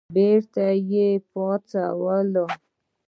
بېرته 0.15 0.65
یې 0.91 1.07
پاڅول. 1.31 2.29